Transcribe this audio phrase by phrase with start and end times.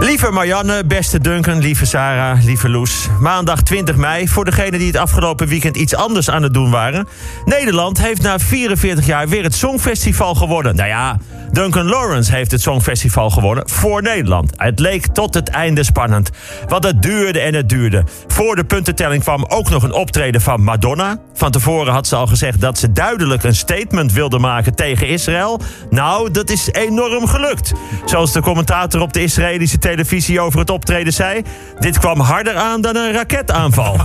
[0.00, 3.08] Lieve Marianne, beste Duncan, lieve Sarah, lieve Loes.
[3.20, 7.08] Maandag 20 mei, voor degenen die het afgelopen weekend iets anders aan het doen waren.
[7.44, 10.76] Nederland heeft na 44 jaar weer het Songfestival gewonnen.
[10.76, 11.18] Nou ja,
[11.52, 14.52] Duncan Lawrence heeft het Songfestival gewonnen voor Nederland.
[14.56, 16.30] Het leek tot het einde spannend.
[16.68, 18.04] Want het duurde en het duurde.
[18.26, 21.18] Voor de puntentelling kwam ook nog een optreden van Madonna.
[21.34, 25.60] Van tevoren had ze al gezegd dat ze duidelijk een statement wilde maken tegen Israël.
[25.90, 27.72] Nou, dat is enorm gelukt.
[28.04, 31.42] Zoals de commentator op de Israëlische televisie over het optreden zei...
[31.78, 33.96] dit kwam harder aan dan een raketaanval.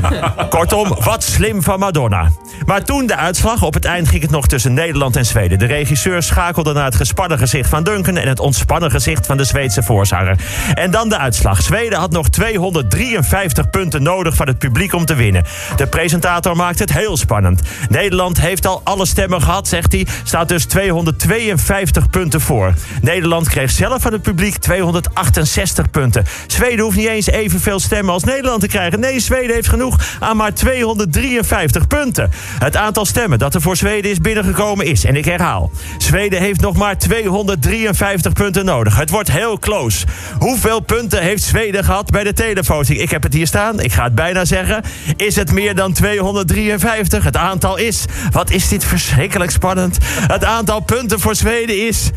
[0.48, 2.30] Kortom, wat slim van Madonna.
[2.66, 5.58] Maar toen de uitslag, op het eind ging het nog tussen Nederland en Zweden.
[5.58, 8.16] De regisseur schakelde naar het gespannen gezicht van Duncan...
[8.16, 10.36] en het ontspannen gezicht van de Zweedse voorzanger.
[10.74, 11.62] En dan de uitslag.
[11.62, 15.44] Zweden had nog 253 punten nodig van het publiek om te winnen.
[15.76, 17.60] De presentator maakt het heel spannend.
[17.88, 20.06] Nederland heeft al alle stemmen gehad, zegt hij.
[20.24, 22.74] Staat dus 252 punten voor.
[23.02, 26.24] Nederland kreeg zelf van het publiek 268 punten.
[26.46, 29.00] Zweden hoeft niet eens evenveel stemmen als Nederland te krijgen.
[29.00, 32.30] Nee, Zweden heeft genoeg aan maar 253 punten.
[32.58, 35.70] Het aantal stemmen dat er voor Zweden is binnengekomen is, en ik herhaal...
[35.98, 38.96] Zweden heeft nog maar 253 punten nodig.
[38.96, 40.06] Het wordt heel close.
[40.38, 42.98] Hoeveel punten heeft Zweden gehad bij de televoting?
[42.98, 44.82] Ik heb het hier staan, ik ga het bijna zeggen.
[45.16, 47.24] Is het meer dan 253?
[47.24, 48.04] Het aantal is...
[48.30, 49.98] Wat is dit verschrikkelijk spannend.
[50.04, 52.10] Het aantal punten voor Zweden is...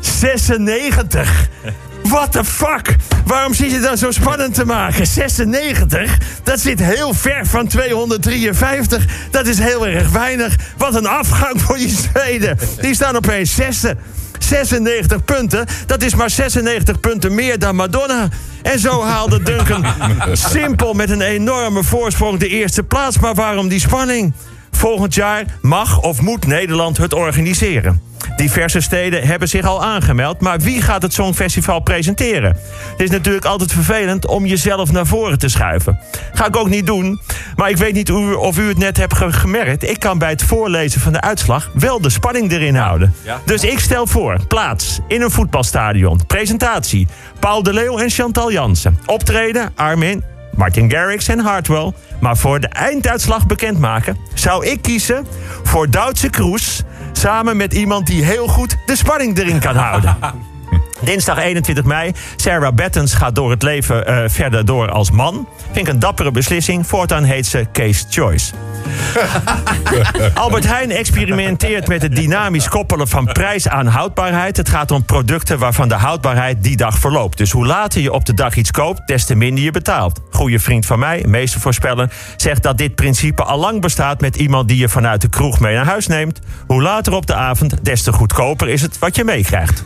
[0.00, 1.48] 96.
[2.12, 2.96] What the fuck?
[3.26, 5.06] Waarom zit je dan zo spannend te maken?
[5.06, 6.18] 96?
[6.42, 9.04] Dat zit heel ver van 253.
[9.30, 10.56] Dat is heel erg weinig.
[10.76, 12.58] Wat een afgang voor die Zweden.
[12.80, 13.96] Die staan opeens zesde.
[14.38, 18.28] 96 punten, dat is maar 96 punten meer dan Madonna.
[18.62, 19.86] En zo haalde Duncan
[20.32, 23.18] simpel met een enorme voorsprong de eerste plaats.
[23.18, 24.32] Maar waarom die spanning?
[24.70, 28.11] Volgend jaar mag of moet Nederland het organiseren.
[28.36, 32.56] Diverse steden hebben zich al aangemeld, maar wie gaat het Songfestival presenteren?
[32.90, 35.98] Het is natuurlijk altijd vervelend om jezelf naar voren te schuiven.
[36.32, 37.20] Ga ik ook niet doen,
[37.56, 39.88] maar ik weet niet of u het net hebt gemerkt.
[39.88, 43.14] Ik kan bij het voorlezen van de uitslag wel de spanning erin houden.
[43.44, 46.26] Dus ik stel voor, plaats in een voetbalstadion.
[46.26, 48.98] Presentatie, Paul de Leeuw en Chantal Jansen.
[49.06, 50.24] Optreden, Armin,
[50.56, 51.92] Martin Garrix en Hartwell.
[52.20, 55.26] Maar voor de einduitslag bekendmaken zou ik kiezen
[55.62, 56.82] voor Duitse Kroes...
[57.22, 60.16] samen met iemand die heel goed de spanning erin kan houden.
[61.04, 62.12] Dinsdag 21 mei.
[62.36, 65.48] Sarah Bettens gaat door het leven uh, verder door als man.
[65.72, 66.86] Vind ik een dappere beslissing.
[66.86, 68.52] Voortaan heet ze Case Choice.
[70.34, 74.56] Albert Heijn experimenteert met het dynamisch koppelen van prijs aan houdbaarheid.
[74.56, 77.38] Het gaat om producten waarvan de houdbaarheid die dag verloopt.
[77.38, 80.20] Dus hoe later je op de dag iets koopt, des te minder je betaalt.
[80.30, 84.78] Goeie vriend van mij, meestervoorspeller, zegt dat dit principe al lang bestaat met iemand die
[84.78, 86.40] je vanuit de kroeg mee naar huis neemt.
[86.66, 89.82] Hoe later op de avond, des te goedkoper is het wat je meekrijgt.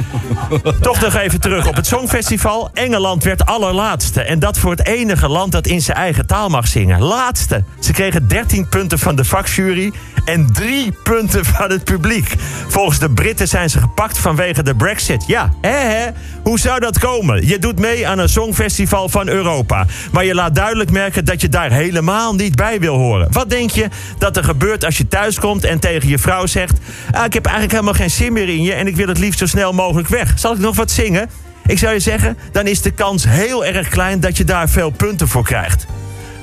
[0.80, 2.70] Toch nog even terug op het Songfestival.
[2.74, 4.22] Engeland werd allerlaatste.
[4.22, 7.02] En dat voor het enige land dat in zijn eigen taal mag zingen.
[7.02, 7.64] Laatste.
[7.80, 9.92] Ze kregen 13 punten van de vakjury
[10.24, 12.34] en 3 punten van het publiek.
[12.68, 15.24] Volgens de Britten zijn ze gepakt vanwege de Brexit.
[15.26, 16.06] Ja, hè hè?
[16.42, 17.46] Hoe zou dat komen?
[17.46, 19.86] Je doet mee aan een Songfestival van Europa.
[20.12, 23.32] Maar je laat duidelijk merken dat je daar helemaal niet bij wil horen.
[23.32, 23.88] Wat denk je
[24.18, 26.78] dat er gebeurt als je thuiskomt en tegen je vrouw zegt...
[27.10, 29.38] Ah, ik heb eigenlijk helemaal geen zin meer in je en ik wil het liefst
[29.38, 30.38] zo snel mogelijk mogelijk weg.
[30.38, 31.30] Zal ik nog wat zingen?
[31.66, 34.90] Ik zou je zeggen, dan is de kans heel erg klein dat je daar veel
[34.90, 35.86] punten voor krijgt.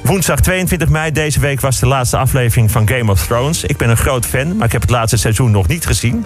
[0.10, 3.64] Woensdag 22 mei deze week was de laatste aflevering van Game of Thrones.
[3.64, 6.26] Ik ben een groot fan, maar ik heb het laatste seizoen nog niet gezien.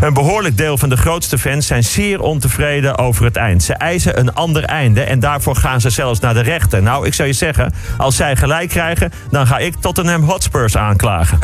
[0.00, 3.62] Een behoorlijk deel van de grootste fans zijn zeer ontevreden over het eind.
[3.62, 6.82] Ze eisen een ander einde en daarvoor gaan ze zelfs naar de rechter.
[6.82, 9.12] Nou, ik zou je zeggen, als zij gelijk krijgen...
[9.30, 11.38] dan ga ik Tottenham Hotspurs aanklagen.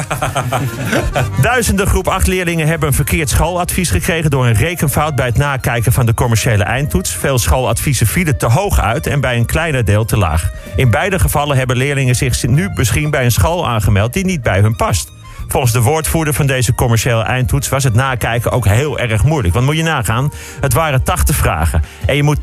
[1.43, 4.31] Duizenden groep 8 leerlingen hebben een verkeerd schooladvies gekregen...
[4.31, 7.11] door een rekenfout bij het nakijken van de commerciële eindtoets.
[7.11, 10.51] Veel schooladviezen vielen te hoog uit en bij een kleiner deel te laag.
[10.77, 14.61] In beide gevallen hebben leerlingen zich nu misschien bij een school aangemeld die niet bij
[14.61, 15.13] hun past.
[15.51, 19.55] Volgens de woordvoerder van deze commerciële eindtoets was het nakijken ook heel erg moeilijk.
[19.55, 21.83] Want moet je nagaan, het waren 80 vragen.
[22.07, 22.39] En je moet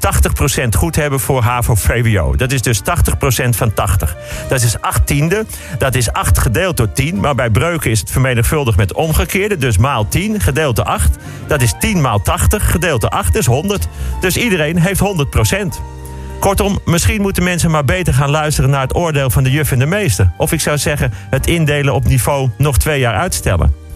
[0.66, 2.36] 80% goed hebben voor HAVO-VWO.
[2.36, 4.16] Dat is dus 80% van 80.
[4.50, 5.46] Dat is 8 tiende.
[5.78, 7.20] Dat is 8 gedeeld door 10.
[7.20, 9.58] Maar bij breuken is het vermenigvuldigd met omgekeerde.
[9.58, 11.18] Dus maal 10 gedeeld door 8.
[11.48, 13.88] Dat is 10 maal 80 gedeeld door 8 is 100.
[14.22, 15.97] Dus iedereen heeft 100%.
[16.40, 19.80] Kortom, misschien moeten mensen maar beter gaan luisteren naar het oordeel van de juf en
[19.80, 20.32] de meester.
[20.38, 23.87] Of ik zou zeggen, het indelen op niveau nog twee jaar uitstellen.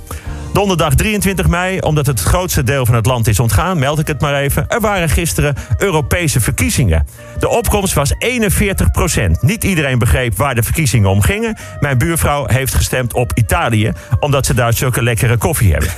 [0.54, 4.22] Donderdag 23 mei, omdat het grootste deel van het land is ontgaan, meld ik het
[4.22, 4.66] maar even.
[4.68, 7.06] Er waren gisteren Europese verkiezingen.
[7.40, 9.42] De opkomst was 41 procent.
[9.42, 11.58] Niet iedereen begreep waar de verkiezingen om gingen.
[11.80, 15.90] Mijn buurvrouw heeft gestemd op Italië, omdat ze daar zulke lekkere koffie hebben.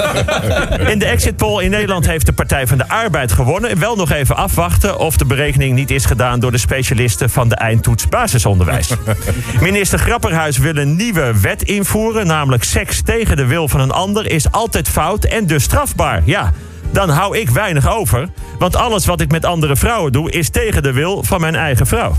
[0.92, 3.78] in de exit poll in Nederland heeft de Partij van de Arbeid gewonnen.
[3.78, 7.54] Wel nog even afwachten of de berekening niet is gedaan door de specialisten van de
[7.54, 8.90] eindtoets basisonderwijs.
[9.60, 14.30] Minister Grapperhuis wil een nieuwe wet invoeren, namelijk seks tegen de wil van een ander
[14.30, 16.22] is altijd fout en dus strafbaar.
[16.24, 16.52] Ja,
[16.90, 18.28] dan hou ik weinig over.
[18.58, 21.86] Want alles wat ik met andere vrouwen doe, is tegen de wil van mijn eigen
[21.86, 22.14] vrouw.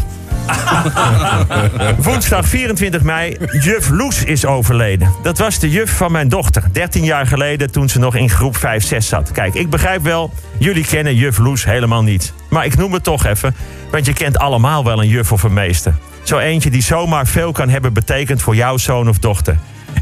[2.06, 5.14] Woensdag 24 mei, juf Loes is overleden.
[5.24, 8.58] Dat was de juf van mijn dochter, 13 jaar geleden toen ze nog in groep
[8.58, 8.60] 5-6
[8.98, 9.32] zat.
[9.32, 12.34] Kijk, ik begrijp wel, jullie kennen juf Loes helemaal niet.
[12.50, 13.56] Maar ik noem het toch even,
[13.92, 15.94] want je kent allemaal wel een juf of een meester.
[16.24, 19.58] Zo eentje die zomaar veel kan hebben betekend voor jouw zoon of dochter.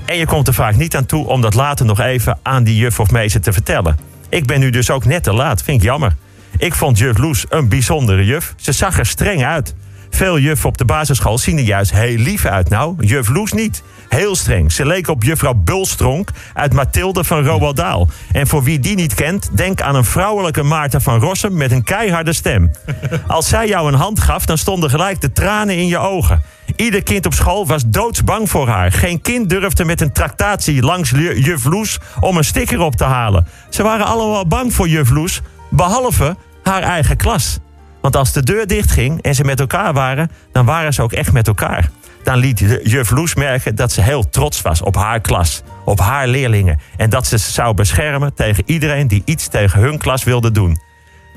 [0.06, 2.76] En je komt er vaak niet aan toe om dat later nog even aan die
[2.76, 4.00] juf of meester te vertellen.
[4.30, 6.16] Ik ben nu dus ook net te laat, vind ik jammer.
[6.58, 8.54] Ik vond juf Loes een bijzondere juf.
[8.58, 9.76] Ze zag er streng uit.
[10.10, 12.70] Veel juffen op de basisschool zien er juist heel lief uit.
[12.70, 13.84] Nou, juf Loes niet.
[14.10, 14.72] Heel streng.
[14.72, 18.08] Ze leek op juffrouw Bulstronk uit Mathilde van Roald Dahl.
[18.32, 21.84] En voor wie die niet kent, denk aan een vrouwelijke Maarten van Rossum met een
[21.84, 22.72] keiharde stem.
[23.28, 26.42] Als zij jou een hand gaf, dan stonden gelijk de tranen in je ogen.
[26.76, 28.92] Ieder kind op school was doodsbang voor haar.
[28.92, 33.48] Geen kind durfde met een tractatie langs juf Loes om een sticker op te halen.
[33.70, 37.60] Ze waren allemaal bang voor juf Loes, behalve haar eigen klas.
[38.02, 41.32] Want als de deur dichtging en ze met elkaar waren, dan waren ze ook echt
[41.32, 41.90] met elkaar.
[42.24, 46.28] Dan liet juf Loes merken dat ze heel trots was op haar klas, op haar
[46.28, 46.80] leerlingen.
[46.98, 50.78] En dat ze ze zou beschermen tegen iedereen die iets tegen hun klas wilde doen.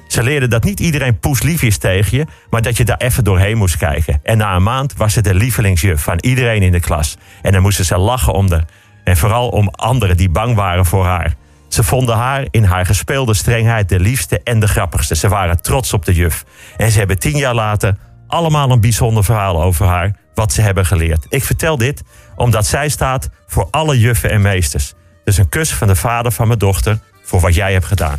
[0.09, 3.57] Ze leerden dat niet iedereen poeslief is tegen je, maar dat je daar even doorheen
[3.57, 4.21] moest kijken.
[4.23, 7.17] En na een maand was ze de lievelingsjuf van iedereen in de klas.
[7.43, 8.63] En dan moesten ze lachen om de.
[9.05, 11.35] En vooral om anderen die bang waren voor haar.
[11.69, 15.17] Ze vonden haar in haar gespeelde strengheid de liefste en de grappigste.
[15.17, 16.45] Ze waren trots op de juf.
[16.77, 17.97] En ze hebben tien jaar later
[18.27, 21.27] allemaal een bijzonder verhaal over haar, wat ze hebben geleerd.
[21.29, 22.03] Ik vertel dit
[22.37, 24.95] omdat zij staat voor alle juffen en meesters.
[25.25, 28.19] Dus een kus van de vader van mijn dochter voor wat jij hebt gedaan.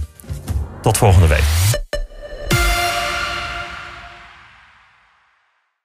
[0.81, 1.88] Tot volgende week.